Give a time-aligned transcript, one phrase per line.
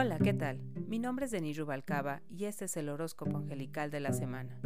[0.00, 0.60] Hola, ¿qué tal?
[0.86, 4.60] Mi nombre es Denis Rubalcaba y este es el horóscopo angelical de la semana.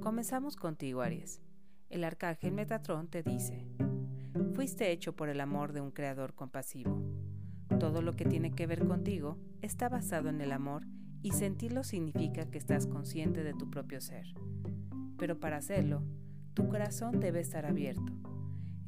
[0.00, 1.42] Comenzamos contigo, Aries.
[1.88, 3.66] El arcángel Metatrón te dice,
[4.54, 7.02] fuiste hecho por el amor de un creador compasivo.
[7.80, 10.86] Todo lo que tiene que ver contigo está basado en el amor
[11.20, 14.26] y sentirlo significa que estás consciente de tu propio ser.
[15.18, 16.04] Pero para hacerlo,
[16.54, 18.19] tu corazón debe estar abierto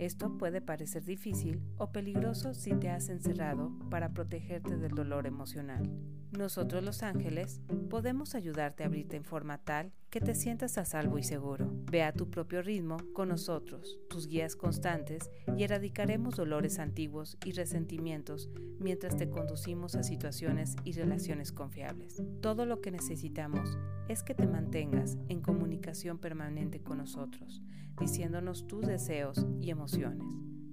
[0.04, 5.90] esto puede parecer difícil o peligroso si te has encerrado para protegerte del dolor emocional.
[6.32, 7.60] Nosotros los ángeles
[7.90, 11.70] podemos ayudarte a abrirte en forma tal que te sientas a salvo y seguro.
[11.90, 17.52] Ve a tu propio ritmo con nosotros, tus guías constantes, y erradicaremos dolores antiguos y
[17.52, 22.22] resentimientos mientras te conducimos a situaciones y relaciones confiables.
[22.40, 23.76] Todo lo que necesitamos
[24.08, 27.62] es que te mantengas en comunicación permanente con nosotros,
[28.00, 30.26] diciéndonos tus deseos y emociones.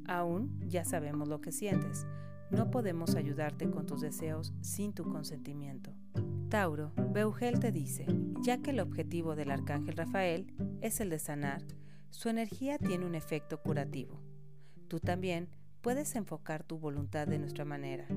[0.05, 2.07] Aún ya sabemos lo que sientes,
[2.51, 5.93] no podemos ayudarte con tus deseos sin tu consentimiento.
[6.49, 8.05] Tauro, Beugel te dice,
[8.41, 11.63] ya que el objetivo del arcángel Rafael es el de sanar,
[12.09, 14.19] su energía tiene un efecto curativo.
[14.87, 15.49] Tú también
[15.81, 18.07] puedes enfocar tu voluntad de nuestra manera,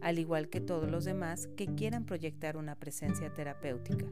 [0.00, 4.06] al igual que todos los demás que quieran proyectar una presencia terapéutica.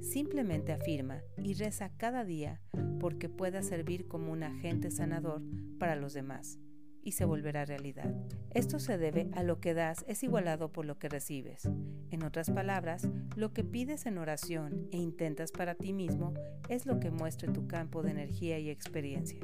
[0.00, 2.60] Simplemente afirma y reza cada día
[3.00, 5.42] porque pueda servir como un agente sanador
[5.78, 6.58] para los demás
[7.02, 8.14] y se volverá realidad.
[8.52, 11.68] Esto se debe a lo que das es igualado por lo que recibes.
[12.10, 16.34] En otras palabras, lo que pides en oración e intentas para ti mismo
[16.68, 19.40] es lo que muestra tu campo de energía y experiencia.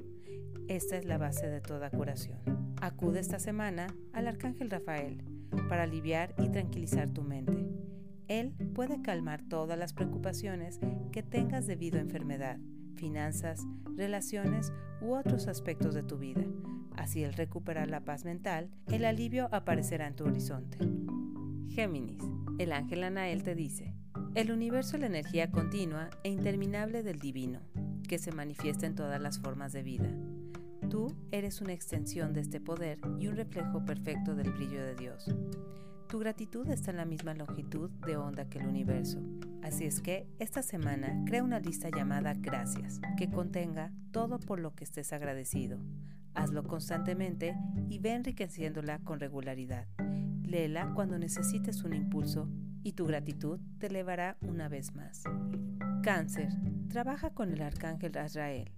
[0.69, 2.39] Esta es la base de toda curación.
[2.81, 5.23] Acude esta semana al Arcángel Rafael
[5.69, 7.67] para aliviar y tranquilizar tu mente.
[8.29, 10.81] Él puede calmar todas las preocupaciones
[11.13, 12.59] que tengas debido a enfermedad,
[12.97, 16.45] finanzas, relaciones u otros aspectos de tu vida
[16.97, 20.79] Así al recuperar la paz mental, el alivio aparecerá en tu horizonte.
[21.69, 22.23] Géminis,
[22.59, 23.95] el ángel Anael te dice,
[24.35, 27.61] el universo es la energía continua e interminable del divino,
[28.09, 30.11] que se manifiesta en todas las formas de vida.
[30.89, 35.35] Tú eres una extensión de este poder y un reflejo perfecto del brillo de Dios.
[36.09, 39.21] Tu gratitud está en la misma longitud de onda que el universo.
[39.63, 44.75] Así es que esta semana crea una lista llamada Gracias, que contenga todo por lo
[44.75, 45.79] que estés agradecido.
[46.37, 47.57] Hazlo constantemente
[47.89, 49.89] y ve enriqueciéndola con regularidad.
[50.43, 52.49] Léela cuando necesites un impulso
[52.85, 55.25] y tu gratitud te elevará una vez más.
[56.03, 56.51] Cáncer.
[56.89, 58.71] Trabaja con el arcángel Azrael.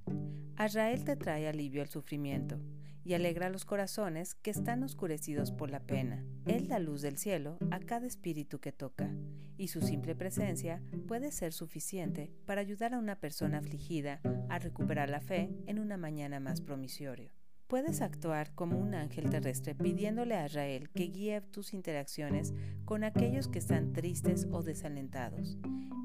[0.57, 2.59] Azrael te trae alivio al sufrimiento
[3.05, 6.25] y alegra los corazones que están oscurecidos por la pena.
[6.47, 9.11] Él da luz del cielo a cada espíritu que toca,
[9.57, 15.11] y su simple presencia puede ser suficiente para ayudar a una persona afligida a recuperar
[15.11, 17.38] la fe en una mañana más promisorio.
[17.69, 22.55] Puedes actuar como un ángel terrestre pidiéndole a Israel que guíe tus interacciones
[22.87, 25.59] con aquellos que están tristes o desalentados.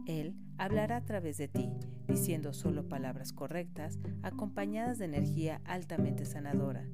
[0.05, 1.69] Él hablará a través de ti,
[2.05, 6.85] diciendo solo palabras correctas, acompañadas de energía altamente sanadora.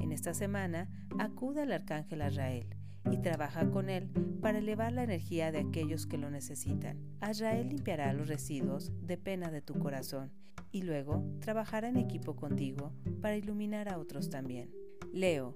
[0.00, 2.75] En esta semana, acude al arcángel Israel
[3.10, 4.08] y trabaja con él
[4.40, 6.98] para elevar la energía de aquellos que lo necesitan.
[7.20, 10.32] Azrael limpiará los residuos de pena de tu corazón
[10.72, 14.70] y luego trabajará en equipo contigo para iluminar a otros también.
[15.12, 15.52] Leo,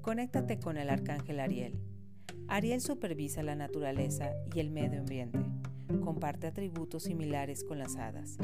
[0.00, 1.78] conéctate con el arcángel Ariel.
[2.48, 5.40] Ariel supervisa la naturaleza y el medio ambiente.
[6.02, 8.38] Comparte atributos similares con las hadas.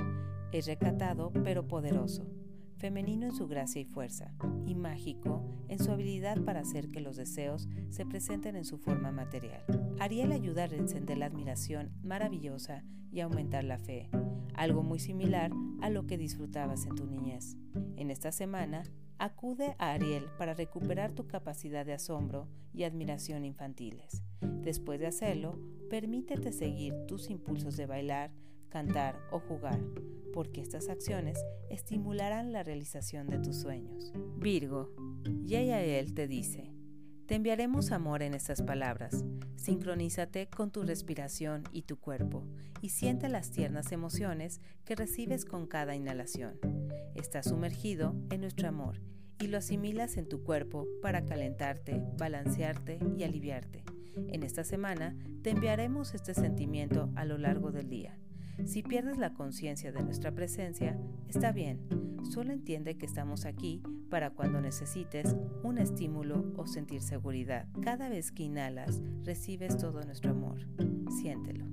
[0.53, 2.27] Es recatado pero poderoso
[2.79, 4.33] femenino en su gracia y fuerza,
[4.67, 9.13] y mágico en su habilidad para hacer que los deseos se presenten en su forma
[9.13, 9.63] material.
[9.99, 14.09] Ariel ayuda a encender la admiración maravillosa y aumentar la fe,
[14.55, 15.51] algo muy similar
[15.81, 17.57] a lo que disfrutabas en tu niñez.
[17.97, 18.85] En esta semana,
[19.19, 24.23] acude a Ariel para recuperar tu capacidad de asombro y admiración infantiles.
[24.41, 25.59] Después de hacerlo,
[25.91, 28.31] permítete seguir tus impulsos de bailar,
[28.69, 29.81] cantar o jugar,
[30.33, 31.39] porque estas acciones
[31.71, 34.13] estimularán la realización de tus sueños.
[34.37, 34.91] Virgo,
[35.45, 36.73] Yayael te dice,
[37.29, 39.25] te enviaremos amor en estas palabras.
[39.57, 42.47] Sincronízate con tu respiración y tu cuerpo
[42.81, 46.59] y siente las tiernas emociones que recibes con cada inhalación.
[47.15, 49.03] Estás sumergido en nuestro amor
[49.39, 53.85] y lo asimilas en tu cuerpo para calentarte, balancearte y aliviarte.
[54.29, 58.19] En esta semana te enviaremos este sentimiento a lo largo del día.
[58.65, 61.81] Si pierdes la conciencia de nuestra presencia, está bien,
[62.31, 67.67] solo entiende que estamos aquí para cuando necesites un estímulo o sentir seguridad.
[67.83, 70.67] Cada vez que inhalas, recibes todo nuestro amor.
[71.21, 71.67] Siéntelo.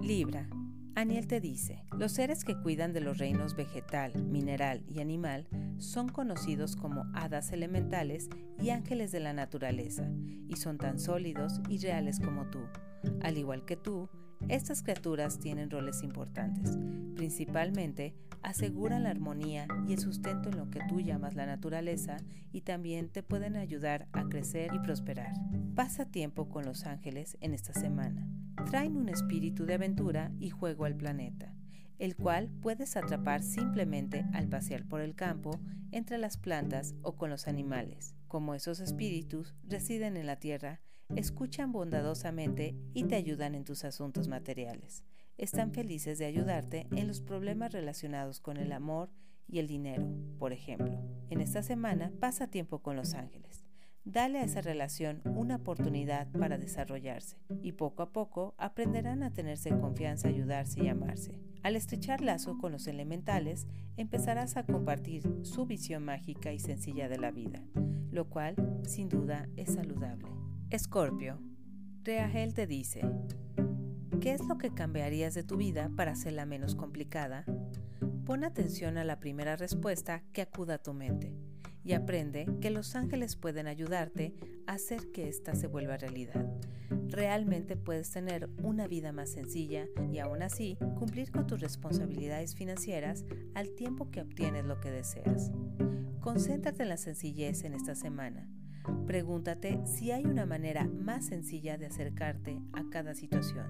[0.00, 0.48] Libra.
[0.94, 5.46] Aniel te dice, los seres que cuidan de los reinos vegetal, mineral y animal
[5.76, 10.10] son conocidos como hadas elementales y ángeles de la naturaleza,
[10.48, 12.60] y son tan sólidos y reales como tú.
[13.20, 14.08] Al igual que tú,
[14.48, 16.78] estas criaturas tienen roles importantes.
[17.16, 22.18] Principalmente, aseguran la armonía y el sustento en lo que tú llamas la naturaleza
[22.52, 25.32] y también te pueden ayudar a crecer y prosperar.
[25.74, 28.28] Pasa tiempo con los ángeles en esta semana.
[28.70, 31.54] Traen un espíritu de aventura y juego al planeta,
[31.98, 35.60] el cual puedes atrapar simplemente al pasear por el campo,
[35.92, 38.14] entre las plantas o con los animales.
[38.28, 40.80] Como esos espíritus residen en la tierra,
[41.14, 45.04] escuchan bondadosamente y te ayudan en tus asuntos materiales.
[45.38, 49.10] Están felices de ayudarte en los problemas relacionados con el amor
[49.46, 50.08] y el dinero,
[50.38, 50.98] por ejemplo.
[51.30, 53.66] En esta semana pasa tiempo con los ángeles.
[54.04, 59.70] Dale a esa relación una oportunidad para desarrollarse y poco a poco aprenderán a tenerse
[59.70, 61.40] confianza, ayudarse y amarse.
[61.64, 63.66] Al estrechar lazo con los elementales,
[63.96, 67.64] empezarás a compartir su visión mágica y sencilla de la vida,
[68.12, 68.54] lo cual
[68.84, 70.45] sin duda es saludable.
[70.68, 71.38] Escorpio,
[72.02, 73.00] Reagel te dice,
[74.20, 77.44] ¿qué es lo que cambiarías de tu vida para hacerla menos complicada?
[78.24, 81.32] Pon atención a la primera respuesta que acuda a tu mente
[81.84, 84.34] y aprende que los ángeles pueden ayudarte
[84.66, 86.44] a hacer que ésta se vuelva realidad.
[87.06, 93.24] Realmente puedes tener una vida más sencilla y aún así cumplir con tus responsabilidades financieras
[93.54, 95.52] al tiempo que obtienes lo que deseas.
[96.18, 98.48] Concéntrate en la sencillez en esta semana
[99.06, 103.66] Pregúntate si hay una manera más sencilla de acercarte a cada situación.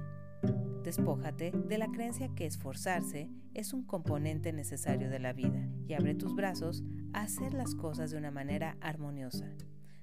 [0.83, 6.15] Despójate de la creencia que esforzarse es un componente necesario de la vida y abre
[6.15, 9.53] tus brazos a hacer las cosas de una manera armoniosa.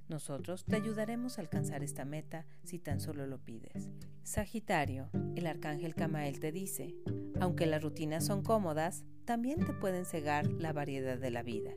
[0.09, 3.89] Nosotros te ayudaremos a alcanzar esta meta si tan solo lo pides.
[4.23, 6.93] Sagitario, el arcángel Camael te dice,
[7.39, 11.71] aunque las rutinas son cómodas, también te pueden cegar la variedad de la vida.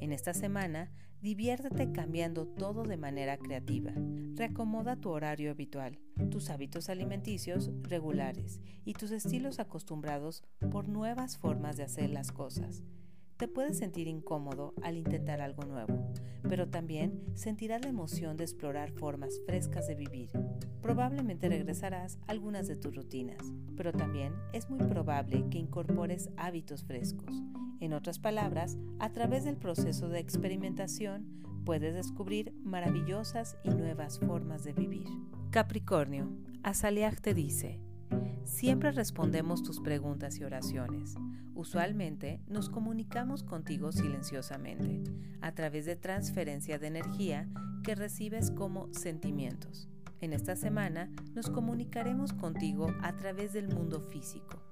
[0.00, 3.92] En esta semana, diviértete cambiando todo de manera creativa.
[4.34, 5.98] Reacomoda tu horario habitual,
[6.30, 12.82] tus hábitos alimenticios regulares y tus estilos acostumbrados por nuevas formas de hacer las cosas.
[13.36, 16.12] Te puedes sentir incómodo al intentar algo nuevo,
[16.48, 20.30] pero también sentirás la emoción de explorar formas frescas de vivir.
[20.80, 26.84] Probablemente regresarás a algunas de tus rutinas, pero también es muy probable que incorpores hábitos
[26.84, 27.42] frescos.
[27.80, 31.26] En otras palabras, a través del proceso de experimentación
[31.64, 35.08] puedes descubrir maravillosas y nuevas formas de vivir.
[35.50, 36.30] Capricornio,
[36.62, 37.80] Azaliag te dice,
[38.44, 41.14] Siempre respondemos tus preguntas y oraciones.
[41.54, 45.02] Usualmente nos comunicamos contigo silenciosamente,
[45.40, 47.48] a través de transferencia de energía
[47.82, 49.88] que recibes como sentimientos.
[50.20, 54.63] En esta semana nos comunicaremos contigo a través del mundo físico.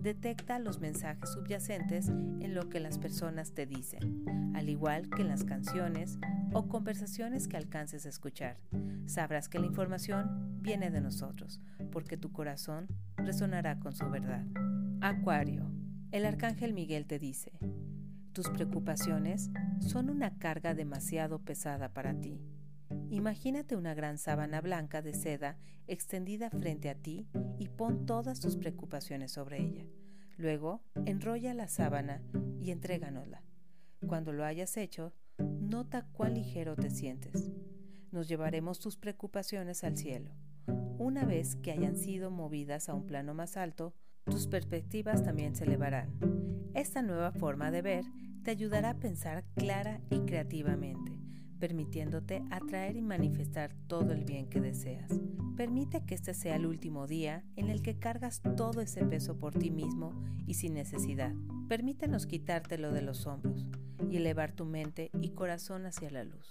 [0.00, 5.28] Detecta los mensajes subyacentes en lo que las personas te dicen, al igual que en
[5.28, 6.18] las canciones
[6.52, 8.56] o conversaciones que alcances a escuchar.
[9.06, 11.60] Sabrás que la información viene de nosotros,
[11.90, 14.44] porque tu corazón resonará con su verdad.
[15.00, 15.70] Acuario,
[16.10, 17.52] el arcángel Miguel te dice,
[18.32, 19.50] tus preocupaciones
[19.80, 22.40] son una carga demasiado pesada para ti.
[23.12, 27.28] Imagínate una gran sábana blanca de seda extendida frente a ti
[27.58, 29.84] y pon todas tus preocupaciones sobre ella.
[30.38, 32.22] Luego, enrolla la sábana
[32.58, 33.42] y entréganosla.
[34.06, 35.12] Cuando lo hayas hecho,
[35.60, 37.52] nota cuán ligero te sientes.
[38.12, 40.32] Nos llevaremos tus preocupaciones al cielo.
[40.96, 45.64] Una vez que hayan sido movidas a un plano más alto, tus perspectivas también se
[45.64, 46.18] elevarán.
[46.72, 48.04] Esta nueva forma de ver
[48.42, 51.12] te ayudará a pensar clara y creativamente,
[51.62, 55.12] permitiéndote atraer y manifestar todo el bien que deseas.
[55.56, 59.54] Permite que este sea el último día en el que cargas todo ese peso por
[59.54, 60.10] ti mismo
[60.44, 61.32] y sin necesidad.
[61.68, 63.68] Permítenos quitártelo de los hombros
[64.10, 66.48] y elevar tu mente y corazón hacia la luz.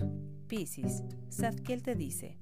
[0.47, 2.37] Piscis, Zadkiel te dice,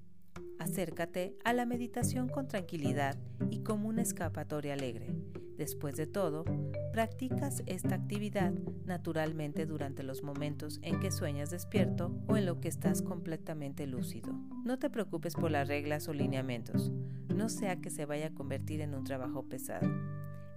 [0.60, 3.18] acércate a la meditación con tranquilidad
[3.50, 5.16] y como una escapatoria alegre.
[5.60, 6.46] Después de todo,
[6.94, 8.54] practicas esta actividad
[8.86, 14.32] naturalmente durante los momentos en que sueñas despierto o en lo que estás completamente lúcido.
[14.64, 16.94] No te preocupes por las reglas o lineamientos,
[17.36, 19.86] no sea que se vaya a convertir en un trabajo pesado.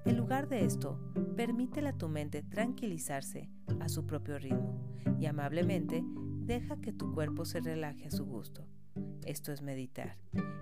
[0.04, 1.00] En lugar de esto,
[1.34, 4.78] permítele a tu mente tranquilizarse a su propio ritmo
[5.18, 6.04] y amablemente
[6.46, 8.68] deja que tu cuerpo se relaje a su gusto.
[9.24, 10.16] Esto es meditar.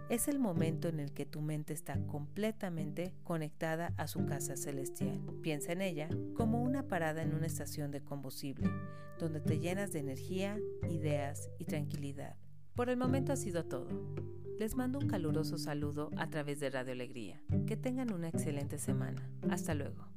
[0.08, 5.20] Es el momento en el que tu mente está completamente conectada a su casa celestial.
[5.42, 8.68] Piensa en ella como una parada en una estación de combustible,
[9.18, 12.36] donde te llenas de energía, ideas y tranquilidad.
[12.74, 13.88] Por el momento ha sido todo.
[14.58, 17.40] Les mando un caluroso saludo a través de Radio Alegría.
[17.66, 19.30] Que tengan una excelente semana.
[19.48, 20.09] Hasta luego.